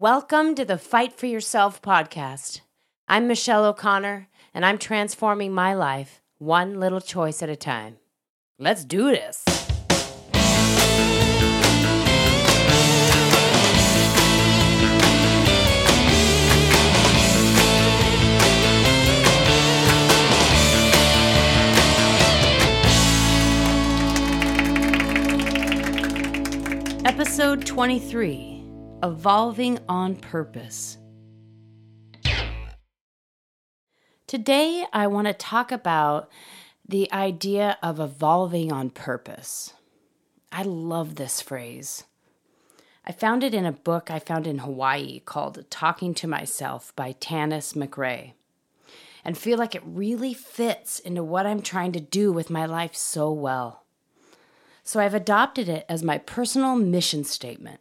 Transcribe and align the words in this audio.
Welcome 0.00 0.54
to 0.54 0.64
the 0.64 0.78
Fight 0.78 1.12
for 1.12 1.26
Yourself 1.26 1.82
podcast. 1.82 2.62
I'm 3.06 3.28
Michelle 3.28 3.66
O'Connor, 3.66 4.28
and 4.54 4.64
I'm 4.64 4.78
transforming 4.78 5.52
my 5.52 5.74
life 5.74 6.22
one 6.38 6.80
little 6.80 7.02
choice 7.02 7.42
at 7.42 7.50
a 7.50 7.54
time. 7.54 7.98
Let's 8.58 8.82
do 8.86 9.10
this. 9.10 9.44
Episode 27.04 27.66
23 27.66 28.59
Evolving 29.02 29.78
on 29.88 30.14
Purpose. 30.14 30.98
Today, 34.26 34.84
I 34.92 35.06
want 35.06 35.26
to 35.26 35.32
talk 35.32 35.72
about 35.72 36.28
the 36.86 37.10
idea 37.10 37.78
of 37.82 37.98
evolving 37.98 38.70
on 38.70 38.90
purpose. 38.90 39.72
I 40.52 40.64
love 40.64 41.14
this 41.14 41.40
phrase. 41.40 42.04
I 43.06 43.12
found 43.12 43.42
it 43.42 43.54
in 43.54 43.64
a 43.64 43.72
book 43.72 44.10
I 44.10 44.18
found 44.18 44.46
in 44.46 44.58
Hawaii 44.58 45.20
called 45.20 45.64
Talking 45.70 46.12
to 46.14 46.26
Myself 46.26 46.94
by 46.94 47.14
Tanis 47.14 47.72
McRae 47.72 48.34
and 49.24 49.38
feel 49.38 49.56
like 49.56 49.74
it 49.74 49.82
really 49.82 50.34
fits 50.34 50.98
into 50.98 51.24
what 51.24 51.46
I'm 51.46 51.62
trying 51.62 51.92
to 51.92 52.00
do 52.00 52.32
with 52.32 52.50
my 52.50 52.66
life 52.66 52.94
so 52.94 53.32
well. 53.32 53.84
So 54.84 55.00
I've 55.00 55.14
adopted 55.14 55.70
it 55.70 55.86
as 55.88 56.02
my 56.02 56.18
personal 56.18 56.76
mission 56.76 57.24
statement 57.24 57.80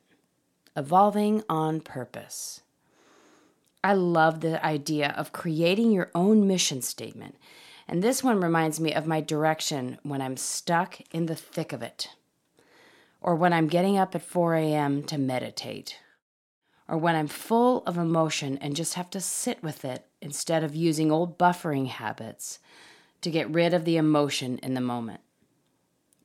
evolving 0.76 1.44
on 1.50 1.82
purpose. 1.82 2.62
I 3.84 3.94
love 3.94 4.42
the 4.42 4.64
idea 4.66 5.14
of 5.18 5.32
creating 5.32 5.92
your 5.92 6.12
own 6.14 6.48
mission 6.48 6.82
statement, 6.82 7.36
and 7.88 8.04
this 8.04 8.24
one 8.24 8.42
reminds 8.42 8.80
me 8.80 8.94
of 8.94 9.08
my 9.08 9.22
direction 9.22 9.98
when 10.04 10.22
I'm 10.22 10.38
stuck 10.38 11.00
in 11.12 11.28
the 11.28 11.36
thick 11.36 11.72
of 11.72 11.82
it, 11.82 12.10
or 13.22 13.36
when 13.36 13.54
I'm 13.54 13.68
getting 13.68 13.98
up 13.98 14.16
at 14.16 14.22
4 14.22 14.56
a.m. 14.56 15.04
to 15.04 15.18
meditate, 15.18 15.98
or 16.88 16.98
when 16.98 17.16
I'm 17.16 17.28
full 17.28 17.84
of 17.86 17.98
emotion 17.98 18.58
and 18.58 18.76
just 18.76 18.96
have 18.96 19.10
to 19.12 19.22
sit 19.22 19.64
with 19.64 19.86
it 19.86 20.06
instead 20.22 20.64
of 20.64 20.76
using 20.76 21.12
old 21.12 21.38
buffering 21.38 21.88
habits 21.88 22.60
to 23.22 23.32
get 23.32 23.50
rid 23.50 23.74
of 23.74 23.86
the 23.86 23.98
emotion 23.98 24.58
in 24.60 24.74
the 24.74 24.82
moment. 24.82 25.22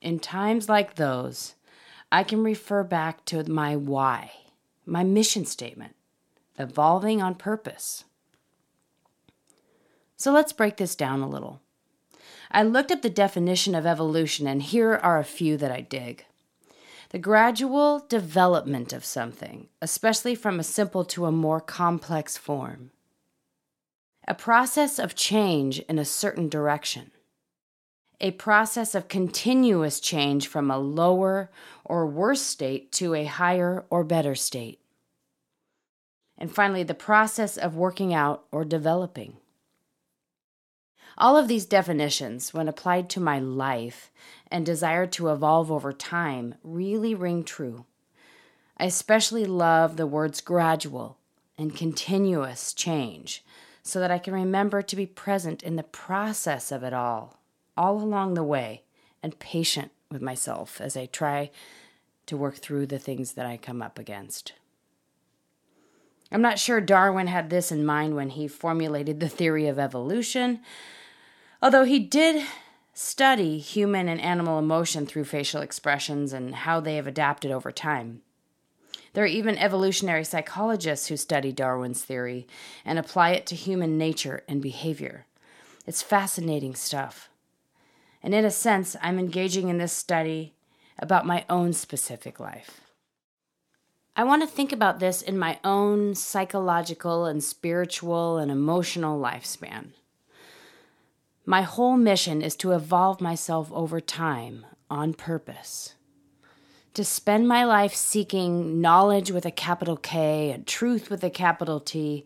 In 0.01 0.19
times 0.19 0.69
like 0.69 0.97
those, 0.97 1.55
I 2.11 2.25
can 2.25 2.45
refer 2.45 2.83
back 2.83 3.25
to 3.27 3.43
my 3.51 3.77
why, 3.77 4.33
my 4.87 5.05
mission 5.05 5.45
statement, 5.45 5.95
evolving 6.59 7.23
on 7.23 7.35
purpose. 7.35 8.05
So 10.17 10.33
let's 10.33 10.53
break 10.53 10.77
this 10.77 10.95
down 10.95 11.21
a 11.21 11.29
little. 11.29 11.61
I 12.51 12.63
looked 12.63 12.93
up 12.93 13.03
the 13.03 13.11
definition 13.11 13.75
of 13.75 13.87
evolution, 13.87 14.47
and 14.47 14.63
here 14.63 14.95
are 14.95 15.19
a 15.19 15.25
few 15.25 15.57
that 15.57 15.73
I 15.73 15.81
dig. 15.81 16.25
The 17.11 17.19
gradual 17.19 18.05
development 18.09 18.93
of 18.93 19.05
something, 19.05 19.69
especially 19.81 20.35
from 20.35 20.59
a 20.59 20.65
simple 20.65 21.05
to 21.07 21.27
a 21.27 21.33
more 21.33 21.61
complex 21.61 22.37
form. 22.37 22.91
A 24.27 24.35
process 24.35 24.99
of 24.99 25.15
change 25.15 25.81
in 25.81 25.99
a 25.99 26.05
certain 26.05 26.49
direction 26.49 27.11
a 28.21 28.31
process 28.33 28.95
of 28.95 29.09
continuous 29.09 30.01
change 30.01 30.47
from 30.47 30.71
a 30.71 30.79
lower 30.79 31.51
or 31.85 32.07
worse 32.07 32.43
state 32.43 32.93
to 32.93 33.15
a 33.15 33.25
higher 33.25 33.85
or 33.91 34.05
better 34.05 34.35
state. 34.35 34.81
And 36.39 36.53
finally, 36.53 36.83
the 36.83 36.95
process 36.95 37.57
of 37.57 37.77
working 37.77 38.13
out 38.13 38.45
or 38.51 38.65
developing. 38.65 39.37
All 41.17 41.37
of 41.37 41.47
these 41.47 41.67
definitions, 41.67 42.53
when 42.53 42.69
applied 42.69 43.09
to 43.11 43.21
my 43.21 43.39
life 43.39 44.11
and 44.51 44.67
desire 44.67 45.07
to 45.07 45.31
evolve 45.31 45.71
over 45.71 45.93
time, 45.93 46.57
really 46.65 47.15
ring 47.15 47.45
true. 47.45 47.85
I 48.77 48.87
especially 48.87 49.45
love 49.45 49.97
the 49.97 50.09
words 50.09 50.41
gradual 50.41 51.19
and 51.57 51.77
continuous 51.77 52.73
change 52.73 53.45
so 53.83 54.01
that 54.01 54.11
I 54.11 54.19
can 54.19 54.35
remember 54.35 54.83
to 54.83 54.97
be 54.97 55.07
present 55.07 55.63
in 55.63 55.77
the 55.77 55.85
process 55.85 56.73
of 56.73 56.83
it 56.83 56.93
all 56.93 57.39
all 57.77 58.01
along 58.01 58.35
the 58.35 58.43
way 58.43 58.83
and 59.23 59.39
patient 59.39 59.91
with 60.11 60.23
myself 60.23 60.81
as 60.81 60.97
I 60.97 61.07
try 61.07 61.51
to 62.27 62.37
work 62.37 62.57
through 62.57 62.87
the 62.87 62.99
things 62.99 63.33
that 63.33 63.47
I 63.47 63.57
come 63.57 63.83
up 63.83 63.99
against. 63.99 64.53
I'm 66.33 66.43
not 66.43 66.59
sure 66.59 66.81
Darwin 66.81 67.27
had 67.27 67.51
this 67.51 67.71
in 67.71 67.85
mind 67.85 68.17
when 68.17 68.31
he 68.31 68.49
formulated 68.49 69.21
the 69.21 69.29
theory 69.29 69.69
of 69.69 69.79
evolution, 69.79 70.61
although 71.63 71.85
he 71.85 71.99
did 71.99 72.45
study 72.93 73.59
human 73.59 74.09
and 74.09 74.21
animal 74.21 74.59
emotion 74.59 75.07
through 75.07 75.25
facial 75.25 75.61
expressions 75.61 76.33
and 76.33 76.55
how 76.55 76.81
they 76.81 76.97
have 76.97 77.07
adapted 77.07 77.51
over 77.51 77.73
time. 77.73 78.23
There 79.13 79.25
are 79.25 79.29
even 79.29 79.57
evolutionary 79.59 80.25
psychologists 80.25 81.07
who 81.07 81.17
study 81.17 81.53
Darwin's 81.53 82.03
theory 82.03 82.47
and 82.85 82.99
apply 82.99 83.31
it 83.31 83.47
to 83.47 83.55
human 83.55 83.97
nature 83.97 84.43
and 84.49 84.61
behavior. 84.61 85.27
It's 85.87 86.03
fascinating 86.03 86.75
stuff. 86.75 87.29
And 88.25 88.35
in 88.35 88.47
a 88.47 88.51
sense, 88.51 88.97
I'm 89.03 89.19
engaging 89.19 89.69
in 89.69 89.77
this 89.77 89.93
study 89.93 90.55
about 90.99 91.27
my 91.27 91.45
own 91.51 91.75
specific 91.75 92.41
life. 92.41 92.81
I 94.17 94.25
want 94.25 94.41
to 94.41 94.49
think 94.49 94.73
about 94.73 94.99
this 94.99 95.21
in 95.21 95.39
my 95.39 95.59
own 95.63 96.15
psychological 96.15 97.27
and 97.27 97.45
spiritual 97.45 98.39
and 98.39 98.51
emotional 98.51 99.21
lifespan. 99.21 99.89
My 101.45 101.61
whole 101.61 101.99
mission 101.99 102.41
is 102.41 102.57
to 102.57 102.73
evolve 102.73 103.21
myself 103.21 103.71
over 103.73 104.01
time 104.01 104.65
on 104.89 105.13
purpose. 105.13 105.93
To 106.95 107.05
spend 107.05 107.47
my 107.47 107.67
life 107.67 107.95
seeking 107.95 108.81
knowledge 108.81 109.33
with 109.33 109.45
a 109.45 109.51
capital 109.51 109.99
K 109.99 110.51
and 110.51 110.67
truth 110.67 111.11
with 111.11 111.23
a 111.23 111.29
capital 111.29 111.79
T, 111.79 112.25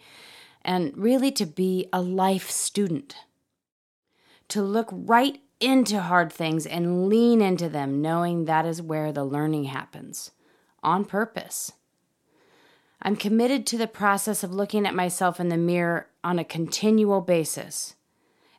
and 0.62 0.96
really 0.96 1.32
to 1.32 1.44
be 1.44 1.88
a 1.92 2.00
life 2.00 2.48
student. 2.50 3.16
To 4.50 4.62
look 4.62 4.88
right 4.92 5.40
into 5.60 6.00
hard 6.00 6.32
things 6.32 6.66
and 6.66 7.08
lean 7.08 7.40
into 7.40 7.68
them, 7.68 8.00
knowing 8.00 8.44
that 8.44 8.64
is 8.64 8.80
where 8.80 9.12
the 9.12 9.24
learning 9.24 9.64
happens 9.64 10.30
on 10.82 11.04
purpose. 11.04 11.72
I'm 13.02 13.16
committed 13.16 13.66
to 13.66 13.78
the 13.78 13.86
process 13.86 14.42
of 14.42 14.52
looking 14.52 14.86
at 14.86 14.94
myself 14.94 15.38
in 15.38 15.48
the 15.48 15.56
mirror 15.56 16.08
on 16.24 16.38
a 16.38 16.44
continual 16.44 17.20
basis 17.20 17.94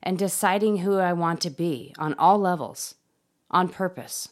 and 0.02 0.18
deciding 0.18 0.78
who 0.78 0.98
I 0.98 1.14
want 1.14 1.42
to 1.42 1.50
be 1.50 1.94
on 1.98 2.14
all 2.16 2.40
levels 2.40 2.96
on 3.52 3.68
purpose. 3.68 4.30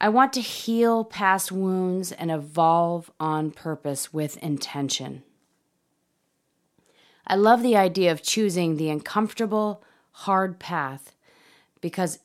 I 0.00 0.08
want 0.10 0.32
to 0.34 0.40
heal 0.40 1.04
past 1.04 1.50
wounds 1.50 2.12
and 2.12 2.30
evolve 2.30 3.10
on 3.18 3.50
purpose 3.50 4.12
with 4.12 4.36
intention. 4.38 5.22
I 7.26 7.34
love 7.34 7.62
the 7.62 7.76
idea 7.76 8.12
of 8.12 8.22
choosing 8.22 8.76
the 8.76 8.90
uncomfortable, 8.90 9.82
hard 10.22 10.58
path 10.58 11.14
because 11.80 12.18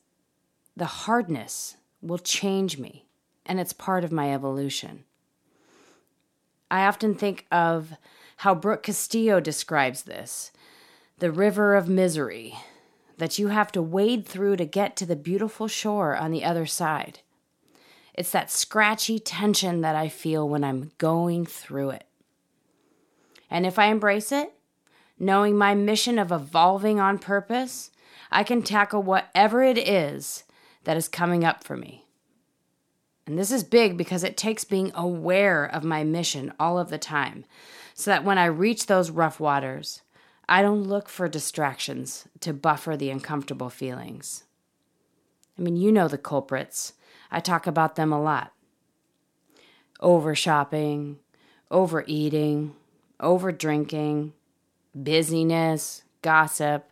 the 0.75 0.85
hardness 0.85 1.77
will 2.01 2.17
change 2.17 2.79
me 2.79 3.05
and 3.45 3.59
it's 3.59 3.71
part 3.71 4.03
of 4.03 4.11
my 4.11 4.33
evolution. 4.33 5.03
I 6.71 6.85
often 6.85 7.13
think 7.13 7.45
of 7.51 7.93
how 8.37 8.55
Brooke 8.55 8.81
Castillo 8.81 9.39
describes 9.39 10.03
this 10.03 10.51
the 11.19 11.31
river 11.31 11.75
of 11.75 11.87
misery 11.87 12.55
that 13.19 13.37
you 13.37 13.49
have 13.49 13.71
to 13.73 13.81
wade 13.81 14.25
through 14.25 14.55
to 14.55 14.65
get 14.65 14.95
to 14.95 15.05
the 15.05 15.15
beautiful 15.15 15.67
shore 15.67 16.17
on 16.17 16.31
the 16.31 16.43
other 16.43 16.65
side. 16.65 17.19
It's 18.15 18.31
that 18.31 18.49
scratchy 18.49 19.19
tension 19.19 19.81
that 19.81 19.95
I 19.95 20.09
feel 20.09 20.49
when 20.49 20.63
I'm 20.63 20.91
going 20.97 21.45
through 21.45 21.91
it. 21.91 22.05
And 23.51 23.67
if 23.67 23.77
I 23.77 23.85
embrace 23.85 24.31
it, 24.31 24.51
knowing 25.23 25.57
my 25.57 25.73
mission 25.73 26.19
of 26.19 26.31
evolving 26.31 26.99
on 26.99 27.17
purpose, 27.17 27.91
I 28.31 28.43
can 28.43 28.61
tackle 28.61 29.03
whatever 29.03 29.63
it 29.63 29.77
is 29.77 30.43
that 30.83 30.97
is 30.97 31.07
coming 31.07 31.43
up 31.43 31.63
for 31.63 31.77
me. 31.77 32.05
And 33.25 33.37
this 33.37 33.51
is 33.51 33.63
big 33.63 33.97
because 33.97 34.23
it 34.23 34.35
takes 34.35 34.63
being 34.63 34.91
aware 34.95 35.65
of 35.65 35.83
my 35.83 36.03
mission 36.03 36.51
all 36.59 36.77
of 36.77 36.89
the 36.89 36.97
time 36.97 37.45
so 37.93 38.11
that 38.11 38.25
when 38.25 38.37
I 38.37 38.45
reach 38.45 38.87
those 38.87 39.11
rough 39.11 39.39
waters, 39.39 40.01
I 40.49 40.61
don't 40.61 40.83
look 40.83 41.07
for 41.07 41.29
distractions 41.29 42.27
to 42.41 42.53
buffer 42.53 42.97
the 42.97 43.09
uncomfortable 43.09 43.69
feelings. 43.69 44.43
I 45.57 45.61
mean, 45.61 45.77
you 45.77 45.91
know 45.91 46.07
the 46.07 46.17
culprits. 46.17 46.93
I 47.31 47.39
talk 47.39 47.65
about 47.65 47.95
them 47.95 48.11
a 48.11 48.21
lot 48.21 48.51
over 49.99 50.35
shopping, 50.35 51.17
overeating, 51.71 52.75
over 53.21 53.51
drinking, 53.53 54.33
busyness, 54.95 56.03
gossip. 56.21 56.91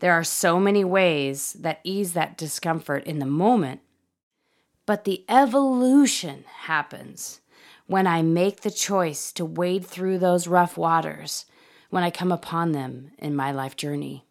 There 0.00 0.12
are 0.12 0.24
so 0.24 0.58
many 0.58 0.84
ways 0.84 1.54
that 1.54 1.80
ease 1.84 2.12
that 2.12 2.36
discomfort 2.36 3.04
in 3.04 3.18
the 3.18 3.26
moment, 3.26 3.80
but 4.86 5.04
the 5.04 5.24
evolution 5.28 6.44
happens 6.62 7.40
when 7.86 8.06
I 8.06 8.22
make 8.22 8.60
the 8.60 8.70
choice 8.70 9.32
to 9.32 9.44
wade 9.44 9.86
through 9.86 10.18
those 10.18 10.48
rough 10.48 10.76
waters 10.76 11.46
when 11.90 12.02
I 12.02 12.10
come 12.10 12.32
upon 12.32 12.72
them 12.72 13.12
in 13.18 13.36
my 13.36 13.52
life 13.52 13.76
journey. 13.76 14.26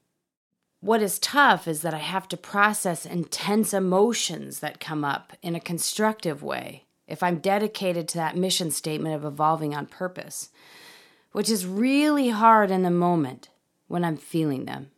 What 0.80 1.02
is 1.02 1.18
tough 1.18 1.68
is 1.68 1.82
that 1.82 1.94
I 1.94 2.00
have 2.00 2.28
to 2.28 2.38
process 2.38 3.06
intense 3.06 3.74
emotions 3.74 4.60
that 4.60 4.82
come 4.82 5.06
up 5.06 5.34
in 5.42 5.56
a 5.56 5.62
constructive 5.62 6.44
way 6.44 6.84
if 7.08 7.24
I'm 7.24 7.38
dedicated 7.38 8.08
to 8.10 8.18
that 8.18 8.38
mission 8.38 8.72
statement 8.72 9.16
of 9.16 9.24
evolving 9.24 9.76
on 9.76 9.86
purpose, 9.86 10.50
which 11.34 11.50
is 11.50 11.66
really 11.66 12.30
hard 12.30 12.72
in 12.72 12.84
the 12.84 12.90
moment 12.90 13.50
when 13.88 14.06
I'm 14.06 14.18
feeling 14.18 14.66
them. 14.66 14.92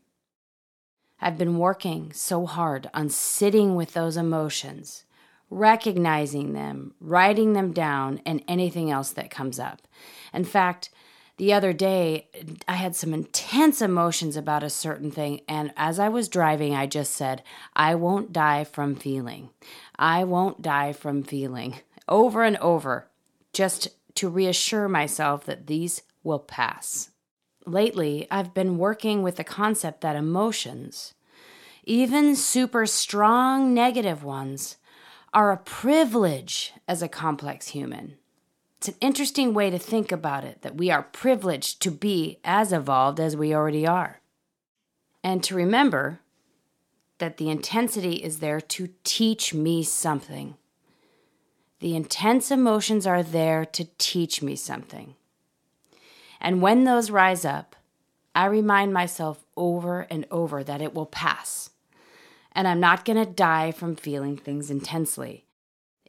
I've 1.20 1.38
been 1.38 1.58
working 1.58 2.12
so 2.14 2.46
hard 2.46 2.90
on 2.94 3.10
sitting 3.10 3.76
with 3.76 3.94
those 3.94 4.18
emotions, 4.18 5.06
recognizing 5.50 6.54
them, 6.54 6.94
writing 7.00 7.54
them 7.54 7.72
down, 7.72 8.22
and 8.26 8.44
anything 8.48 8.92
else 8.92 9.12
that 9.12 9.32
comes 9.32 9.60
up. 9.60 9.88
In 10.34 10.44
fact, 10.44 10.90
the 11.38 11.52
other 11.52 11.74
day, 11.74 12.28
I 12.68 12.74
had 12.76 12.96
some 12.96 13.14
intense 13.14 13.82
emotions 13.82 14.38
about 14.38 14.64
a 14.64 14.70
certain 14.70 15.12
thing. 15.12 15.42
And 15.48 15.74
as 15.76 16.00
I 16.00 16.10
was 16.10 16.30
driving, 16.30 16.74
I 16.76 16.86
just 16.86 17.14
said, 17.14 17.44
I 17.76 17.96
won't 17.96 18.32
die 18.32 18.64
from 18.64 18.96
feeling. 18.96 19.50
I 19.98 20.24
won't 20.24 20.62
die 20.62 20.94
from 20.94 21.24
feeling 21.24 21.76
over 22.08 22.44
and 22.44 22.58
over, 22.58 23.08
just 23.52 23.90
to 24.16 24.30
reassure 24.30 24.88
myself 24.88 25.46
that 25.46 25.68
these 25.68 26.02
will 26.26 26.40
pass. 26.40 27.12
Lately, 27.66 28.28
I've 28.30 28.54
been 28.54 28.78
working 28.78 29.24
with 29.24 29.38
the 29.38 29.44
concept 29.44 30.02
that 30.02 30.16
emotions, 30.16 31.14
even 31.84 32.36
super 32.36 32.86
strong 32.86 33.74
negative 33.74 34.24
ones, 34.24 34.78
are 35.34 35.52
a 35.52 35.58
privilege 35.58 36.74
as 36.88 37.02
a 37.02 37.08
complex 37.08 37.70
human. 37.70 38.18
It's 38.78 38.90
an 38.90 38.96
interesting 39.02 39.54
way 39.54 39.70
to 39.70 39.80
think 39.80 40.12
about 40.12 40.44
it 40.44 40.62
that 40.62 40.76
we 40.76 40.92
are 40.92 41.04
privileged 41.04 41.82
to 41.82 41.92
be 41.92 42.40
as 42.44 42.72
evolved 42.72 43.20
as 43.20 43.36
we 43.36 43.54
already 43.54 43.88
are. 43.88 44.22
And 45.24 45.44
to 45.44 45.56
remember 45.56 46.20
that 47.18 47.38
the 47.38 47.50
intensity 47.50 48.16
is 48.16 48.40
there 48.40 48.62
to 48.62 48.90
teach 49.04 49.54
me 49.54 49.84
something. 49.84 50.56
The 51.80 51.96
intense 51.96 52.52
emotions 52.52 53.08
are 53.08 53.24
there 53.24 53.66
to 53.66 53.86
teach 53.98 54.42
me 54.42 54.56
something. 54.56 55.16
And 56.46 56.62
when 56.62 56.84
those 56.84 57.10
rise 57.10 57.44
up, 57.44 57.76
I 58.36 58.46
remind 58.46 58.94
myself 58.94 59.44
over 59.58 60.02
and 60.12 60.28
over 60.30 60.64
that 60.64 60.80
it 60.80 60.94
will 60.94 61.08
pass. 61.08 61.72
And 62.52 62.68
I'm 62.68 62.80
not 62.80 63.04
going 63.04 63.18
to 63.18 63.26
die 63.26 63.72
from 63.72 63.96
feeling 63.96 64.38
things 64.38 64.70
intensely. 64.70 65.48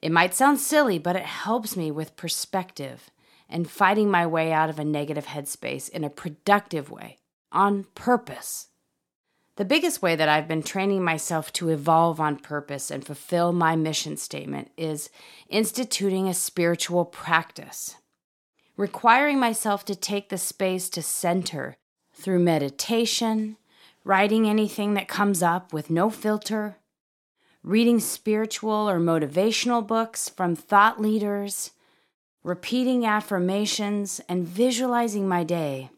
It 0.03 0.13
might 0.13 0.35
sound 0.35 0.61
silly, 0.61 0.99
but 0.99 1.17
it 1.17 1.23
helps 1.23 1.75
me 1.75 1.91
with 1.91 2.19
perspective 2.19 3.09
and 3.49 3.71
fighting 3.71 4.11
my 4.11 4.27
way 4.27 4.53
out 4.53 4.69
of 4.69 4.79
a 4.79 4.85
negative 4.85 5.25
headspace 5.25 5.89
in 5.89 6.05
a 6.05 6.11
productive 6.11 6.91
way, 6.91 7.17
on 7.51 7.87
purpose. 7.95 8.69
The 9.57 9.65
biggest 9.65 10.03
way 10.03 10.17
that 10.17 10.29
I've 10.29 10.47
been 10.47 10.63
training 10.63 11.03
myself 11.03 11.51
to 11.55 11.71
evolve 11.71 12.21
on 12.21 12.37
purpose 12.37 12.91
and 12.91 13.07
fulfill 13.07 13.53
my 13.55 13.75
mission 13.75 14.19
statement 14.19 14.71
is 14.77 15.09
instituting 15.49 16.29
a 16.29 16.35
spiritual 16.35 17.07
practice, 17.07 17.97
requiring 18.77 19.39
myself 19.39 19.85
to 19.85 19.95
take 19.95 20.29
the 20.29 20.39
space 20.39 20.89
to 20.91 21.03
center 21.03 21.77
through 22.13 22.39
meditation, 22.39 23.57
writing 24.05 24.49
anything 24.49 24.95
that 24.95 25.09
comes 25.09 25.43
up 25.43 25.73
with 25.73 25.91
no 25.91 26.11
filter, 26.11 26.77
reading 27.63 27.99
spiritual 27.99 28.89
or 28.89 28.99
motivational 28.99 29.87
books 29.87 30.29
from 30.29 30.55
thought 30.55 31.01
leaders, 31.01 31.73
repeating 32.43 33.05
affirmations, 33.05 34.21
and 34.29 34.47
visualizing 34.47 35.27
my 35.27 35.43
day, 35.43 35.91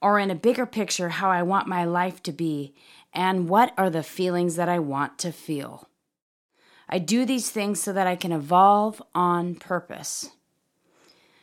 or 0.00 0.18
in 0.18 0.30
a 0.30 0.36
bigger 0.36 0.66
picture, 0.66 1.08
how 1.08 1.30
I 1.30 1.42
want 1.42 1.66
my 1.66 1.84
life 1.84 2.22
to 2.24 2.32
be 2.32 2.74
and 3.12 3.48
what 3.48 3.74
are 3.76 3.90
the 3.90 4.04
feelings 4.04 4.56
that 4.56 4.68
I 4.68 4.78
want 4.78 5.18
to 5.18 5.32
feel. 5.32 5.88
I 6.88 6.98
do 6.98 7.24
these 7.24 7.50
things 7.50 7.80
so 7.80 7.92
that 7.92 8.06
I 8.06 8.14
can 8.14 8.30
evolve 8.30 9.02
on 9.14 9.56
purpose. 9.56 10.30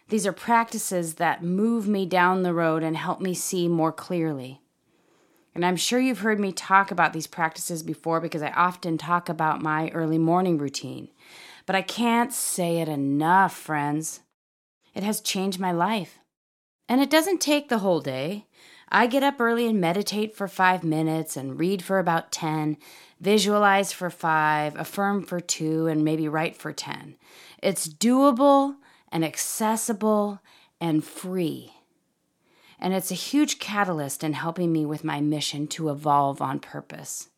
These 0.09 0.25
are 0.25 0.33
practices 0.33 1.15
that 1.15 1.43
move 1.43 1.87
me 1.87 2.05
down 2.05 2.43
the 2.43 2.53
road 2.53 2.83
and 2.83 2.95
help 2.95 3.19
me 3.19 3.33
see 3.33 3.67
more 3.67 3.91
clearly. 3.91 4.61
And 5.53 5.65
I'm 5.65 5.75
sure 5.75 5.99
you've 5.99 6.19
heard 6.19 6.39
me 6.39 6.51
talk 6.51 6.91
about 6.91 7.13
these 7.13 7.27
practices 7.27 7.83
before 7.83 8.21
because 8.21 8.41
I 8.41 8.51
often 8.51 8.97
talk 8.97 9.27
about 9.27 9.61
my 9.61 9.89
early 9.89 10.19
morning 10.19 10.57
routine. 10.57 11.09
But 11.65 11.75
I 11.75 11.81
can't 11.81 12.31
say 12.31 12.77
it 12.77 12.87
enough, 12.87 13.57
friends. 13.57 14.21
It 14.93 15.03
has 15.03 15.19
changed 15.19 15.59
my 15.59 15.71
life. 15.71 16.19
And 16.87 17.01
it 17.01 17.09
doesn't 17.09 17.41
take 17.41 17.67
the 17.67 17.79
whole 17.79 17.99
day. 17.99 18.45
I 18.89 19.07
get 19.07 19.23
up 19.23 19.41
early 19.41 19.67
and 19.67 19.81
meditate 19.81 20.35
for 20.35 20.47
five 20.47 20.83
minutes 20.83 21.35
and 21.35 21.59
read 21.59 21.83
for 21.83 21.99
about 21.99 22.31
10, 22.31 22.77
visualize 23.19 23.91
for 23.91 24.09
five, 24.09 24.75
affirm 24.77 25.23
for 25.23 25.41
two, 25.41 25.87
and 25.87 26.05
maybe 26.05 26.29
write 26.29 26.55
for 26.55 26.71
10. 26.71 27.17
It's 27.61 27.89
doable 27.89 28.75
and 29.11 29.23
accessible 29.25 30.41
and 30.79 31.03
free 31.03 31.73
and 32.79 32.93
it's 32.93 33.11
a 33.11 33.15
huge 33.15 33.59
catalyst 33.59 34.23
in 34.23 34.33
helping 34.33 34.71
me 34.71 34.85
with 34.85 35.03
my 35.03 35.21
mission 35.21 35.67
to 35.67 35.89
evolve 35.89 36.41
on 36.41 36.59
purpose. 36.59 37.29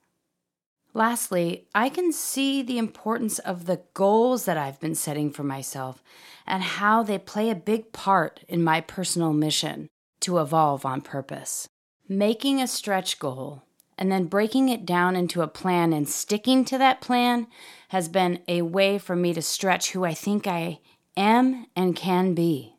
Lastly, 0.94 1.68
I 1.74 1.90
can 1.90 2.12
see 2.12 2.62
the 2.62 2.78
importance 2.78 3.40
of 3.40 3.66
the 3.66 3.82
goals 3.94 4.46
that 4.46 4.58
I've 4.58 4.80
been 4.80 4.96
setting 4.96 5.32
for 5.32 5.44
myself 5.44 6.04
and 6.48 6.64
how 6.64 7.04
they 7.04 7.20
play 7.20 7.50
a 7.50 7.56
big 7.56 7.94
part 7.94 8.42
in 8.48 8.64
my 8.64 8.82
personal 8.82 9.32
mission 9.32 9.88
to 10.22 10.40
evolve 10.40 10.86
on 10.86 11.02
purpose. 11.02 11.70
Making 12.08 12.60
a 12.60 12.68
stretch 12.68 13.20
goal 13.20 13.64
and 13.98 14.12
then 14.12 14.26
breaking 14.26 14.70
it 14.70 14.86
down 14.86 15.16
into 15.16 15.42
a 15.42 15.48
plan 15.48 15.94
and 15.94 16.10
sticking 16.10 16.66
to 16.66 16.78
that 16.80 17.02
plan 17.02 17.48
has 17.90 18.10
been 18.10 18.40
a 18.48 18.64
way 18.64 18.98
for 18.98 19.16
me 19.16 19.34
to 19.34 19.42
stretch 19.42 19.92
who 19.92 20.04
I 20.04 20.16
think 20.16 20.48
I 20.48 20.80
am 21.20 21.68
and 21.76 21.96
can 21.96 22.34
be. 22.34 22.76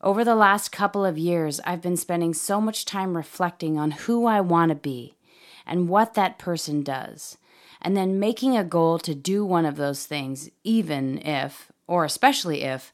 Over 0.00 0.24
the 0.24 0.36
last 0.36 0.70
couple 0.70 1.04
of 1.04 1.18
years, 1.18 1.58
I've 1.64 1.82
been 1.82 1.96
spending 1.96 2.34
so 2.34 2.60
much 2.60 2.84
time 2.84 3.16
reflecting 3.16 3.76
on 3.78 3.90
who 3.90 4.26
I 4.26 4.40
want 4.40 4.68
to 4.68 4.76
be 4.76 5.16
and 5.66 5.88
what 5.88 6.14
that 6.14 6.38
person 6.38 6.82
does, 6.82 7.36
and 7.82 7.96
then 7.96 8.20
making 8.20 8.56
a 8.56 8.64
goal 8.64 8.98
to 9.00 9.14
do 9.14 9.44
one 9.44 9.66
of 9.66 9.76
those 9.76 10.06
things, 10.06 10.50
even 10.62 11.18
if, 11.18 11.72
or 11.86 12.04
especially 12.04 12.62
if, 12.62 12.92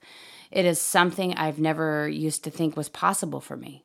it 0.51 0.65
is 0.65 0.81
something 0.81 1.35
I've 1.35 1.59
never 1.59 2.09
used 2.09 2.45
to 2.45 2.51
think 2.51 2.77
was 2.77 2.89
possible 2.89 3.41
for 3.41 3.57
me. 3.57 3.85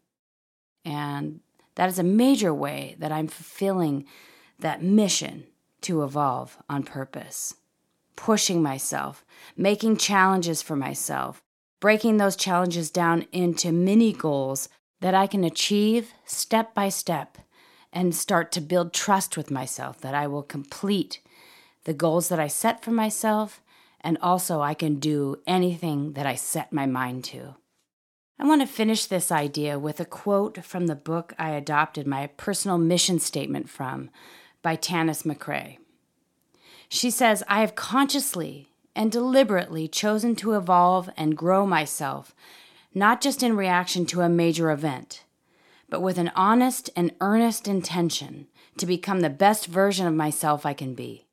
And 0.86 1.41
that 1.75 1.89
is 1.89 2.00
a 2.00 2.03
major 2.03 2.53
way 2.53 2.95
that 3.00 3.12
I'm 3.12 3.27
fulfilling 3.27 4.05
that 4.59 4.83
mission 4.83 5.45
to 5.81 6.03
evolve 6.03 6.57
on 6.69 6.83
purpose. 6.83 7.55
Pushing 8.19 8.61
myself, 8.61 9.25
making 9.55 9.95
challenges 9.95 10.61
for 10.61 10.75
myself, 10.75 11.41
breaking 11.79 12.17
those 12.17 12.35
challenges 12.35 12.91
down 12.91 13.25
into 13.31 13.71
mini 13.71 14.11
goals 14.11 14.67
that 14.99 15.15
I 15.15 15.25
can 15.25 15.45
achieve 15.45 16.11
step 16.25 16.75
by 16.75 16.89
step 16.89 17.38
and 17.93 18.13
start 18.13 18.51
to 18.51 18.61
build 18.61 18.91
trust 18.91 19.38
with 19.38 19.49
myself 19.49 20.01
that 20.01 20.13
I 20.13 20.27
will 20.27 20.43
complete 20.43 21.21
the 21.85 21.93
goals 21.93 22.27
that 22.27 22.41
I 22.41 22.47
set 22.47 22.83
for 22.83 22.91
myself 22.91 23.61
and 24.01 24.17
also 24.21 24.59
I 24.59 24.73
can 24.73 24.99
do 24.99 25.38
anything 25.47 26.11
that 26.13 26.25
I 26.25 26.35
set 26.35 26.73
my 26.73 26.85
mind 26.85 27.23
to. 27.25 27.55
I 28.38 28.45
want 28.45 28.59
to 28.59 28.67
finish 28.67 29.05
this 29.05 29.31
idea 29.31 29.79
with 29.79 30.01
a 30.01 30.05
quote 30.05 30.65
from 30.65 30.88
the 30.88 30.95
book 30.95 31.33
I 31.39 31.51
adopted 31.51 32.05
my 32.05 32.27
personal 32.27 32.77
mission 32.77 33.19
statement 33.19 33.69
from 33.69 34.09
by 34.61 34.75
Tanis 34.75 35.23
McRae. 35.23 35.77
She 36.89 37.12
says, 37.12 37.43
I 37.48 37.62
have 37.62 37.75
consciously 37.75 38.69
and 38.96 39.12
deliberately 39.12 39.88
chosen 39.88 40.36
to 40.38 40.55
evolve 40.55 41.10
and 41.15 41.38
grow 41.38 41.65
myself, 41.65 42.36
not 42.93 43.22
just 43.22 43.43
in 43.43 43.55
reaction 43.55 44.05
to 44.08 44.22
a 44.22 44.29
major 44.29 44.72
event, 44.72 45.24
but 45.88 46.01
with 46.01 46.17
an 46.17 46.31
honest 46.36 46.89
and 46.96 47.13
earnest 47.22 47.67
intention 47.67 48.48
to 48.77 48.88
become 48.88 49.19
the 49.19 49.29
best 49.29 49.67
version 49.67 50.08
of 50.08 50.13
myself 50.15 50.65
I 50.65 50.74
can 50.74 50.96
be. 50.96 51.27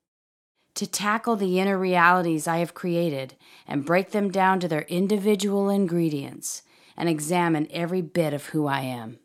To 0.75 0.87
tackle 0.87 1.37
the 1.37 1.59
inner 1.59 1.79
realities 1.79 2.47
I 2.47 2.59
have 2.59 2.75
created 2.75 3.35
and 3.67 3.87
break 3.87 4.11
them 4.11 4.31
down 4.31 4.61
to 4.61 4.69
their 4.69 4.83
individual 4.83 5.71
ingredients 5.71 6.63
and 6.99 7.09
examine 7.09 7.67
every 7.71 8.03
bit 8.03 8.35
of 8.35 8.47
who 8.47 8.67
I 8.67 8.81
am. 8.81 9.19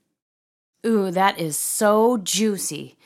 Ooh, 0.85 1.11
that 1.11 1.37
is 1.39 1.57
so 1.57 2.17
juicy 2.17 2.97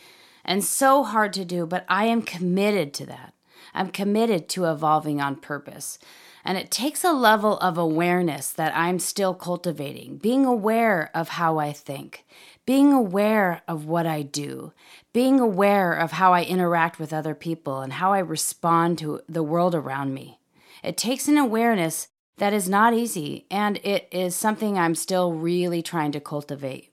and 0.46 0.64
so 0.64 1.04
hard 1.04 1.34
to 1.34 1.44
do, 1.44 1.66
but 1.66 1.86
I 1.90 2.06
am 2.06 2.22
committed 2.22 2.94
to 2.96 3.06
that. 3.08 3.34
I'm 3.74 3.90
committed 3.90 4.48
to 4.50 4.66
evolving 4.66 5.20
on 5.20 5.36
purpose. 5.36 6.00
And 6.46 6.58
it 6.58 6.70
takes 6.70 7.04
a 7.04 7.12
level 7.12 7.58
of 7.58 7.78
awareness 7.78 8.52
that 8.52 8.78
I'm 8.78 9.00
still 9.00 9.34
cultivating, 9.34 10.18
being 10.18 10.46
aware 10.46 11.10
of 11.16 11.30
how 11.30 11.58
I 11.58 11.74
think, 11.74 12.24
being 12.68 12.94
aware 12.94 13.64
of 13.68 13.86
what 13.86 14.06
I 14.06 14.22
do, 14.22 14.72
being 15.12 15.40
aware 15.40 15.92
of 15.94 16.14
how 16.14 16.34
I 16.34 16.44
interact 16.44 17.00
with 17.00 17.12
other 17.12 17.34
people 17.34 17.82
and 17.82 17.94
how 17.94 18.14
I 18.14 18.20
respond 18.20 19.00
to 19.00 19.22
the 19.28 19.44
world 19.44 19.74
around 19.74 20.14
me. 20.14 20.40
It 20.84 20.98
takes 20.98 21.28
an 21.28 21.38
awareness 21.38 22.10
That 22.38 22.54
is 22.54 22.68
not 22.68 22.94
easy, 22.94 23.46
and 23.50 23.78
it 23.78 24.10
is 24.12 24.36
something 24.36 24.78
I'm 24.78 24.96
still 24.96 25.32
really 25.32 25.82
trying 25.82 26.12
to 26.12 26.20
cultivate. 26.20 26.92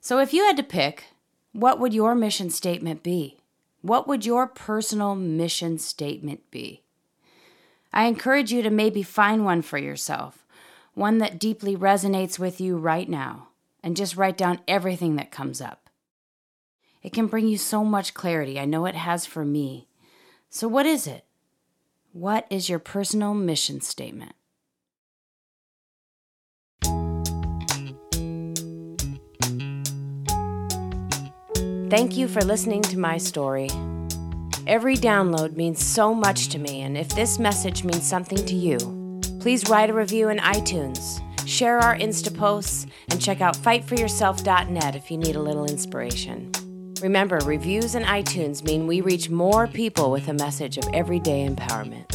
So, 0.00 0.18
if 0.18 0.32
you 0.32 0.44
had 0.44 0.56
to 0.56 0.64
pick, 0.64 1.04
what 1.52 1.78
would 1.78 1.92
your 1.92 2.14
mission 2.14 2.50
statement 2.50 3.02
be? 3.02 3.38
What 3.82 4.08
would 4.08 4.24
your 4.24 4.46
personal 4.46 5.14
mission 5.14 5.78
statement 5.78 6.50
be? 6.50 6.82
I 7.92 8.04
encourage 8.06 8.52
you 8.52 8.62
to 8.62 8.70
maybe 8.70 9.02
find 9.02 9.44
one 9.44 9.60
for 9.60 9.76
yourself, 9.76 10.46
one 10.94 11.18
that 11.18 11.38
deeply 11.38 11.76
resonates 11.76 12.38
with 12.38 12.60
you 12.60 12.78
right 12.78 13.08
now, 13.08 13.48
and 13.82 13.96
just 13.96 14.16
write 14.16 14.38
down 14.38 14.60
everything 14.66 15.16
that 15.16 15.30
comes 15.30 15.60
up. 15.60 15.90
It 17.02 17.12
can 17.12 17.26
bring 17.26 17.48
you 17.48 17.58
so 17.58 17.84
much 17.84 18.14
clarity. 18.14 18.58
I 18.58 18.64
know 18.64 18.86
it 18.86 18.94
has 18.94 19.26
for 19.26 19.44
me. 19.44 19.88
So, 20.48 20.68
what 20.68 20.86
is 20.86 21.06
it? 21.06 21.24
What 22.12 22.46
is 22.48 22.68
your 22.68 22.78
personal 22.78 23.34
mission 23.34 23.80
statement? 23.80 24.34
Thank 31.92 32.16
you 32.16 32.26
for 32.26 32.40
listening 32.40 32.80
to 32.84 32.98
my 32.98 33.18
story. 33.18 33.68
Every 34.66 34.96
download 34.96 35.56
means 35.56 35.84
so 35.84 36.14
much 36.14 36.48
to 36.48 36.58
me, 36.58 36.80
and 36.80 36.96
if 36.96 37.10
this 37.10 37.38
message 37.38 37.84
means 37.84 38.08
something 38.08 38.42
to 38.46 38.54
you, 38.54 38.78
please 39.40 39.68
write 39.68 39.90
a 39.90 39.92
review 39.92 40.30
in 40.30 40.38
iTunes, 40.38 41.20
share 41.46 41.80
our 41.80 41.94
Insta 41.94 42.34
posts, 42.34 42.86
and 43.10 43.20
check 43.20 43.42
out 43.42 43.58
fightforyourself.net 43.58 44.96
if 44.96 45.10
you 45.10 45.18
need 45.18 45.36
a 45.36 45.42
little 45.42 45.66
inspiration. 45.66 46.50
Remember, 47.02 47.36
reviews 47.44 47.94
in 47.94 48.04
iTunes 48.04 48.64
mean 48.64 48.86
we 48.86 49.02
reach 49.02 49.28
more 49.28 49.66
people 49.66 50.10
with 50.10 50.28
a 50.28 50.32
message 50.32 50.78
of 50.78 50.88
everyday 50.94 51.46
empowerment. 51.46 52.10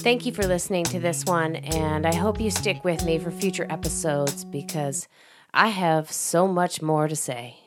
Thank 0.00 0.26
you 0.26 0.32
for 0.32 0.42
listening 0.42 0.82
to 0.86 0.98
this 0.98 1.24
one, 1.24 1.54
and 1.54 2.04
I 2.04 2.16
hope 2.16 2.40
you 2.40 2.50
stick 2.50 2.82
with 2.82 3.04
me 3.04 3.16
for 3.16 3.30
future 3.30 3.68
episodes 3.70 4.44
because 4.44 5.06
I 5.54 5.68
have 5.68 6.12
so 6.12 6.46
much 6.46 6.82
more 6.82 7.08
to 7.08 7.16
say. 7.16 7.63